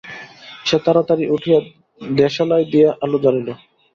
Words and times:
সে 0.65 0.77
তাড়াতাড়ি 0.85 1.23
উঠিয়া 1.35 1.59
দেশালাই 2.01 2.63
দিয়া 2.73 2.89
আলো 3.03 3.17
জ্বালিল। 3.23 3.47